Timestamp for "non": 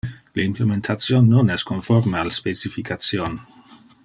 1.33-1.53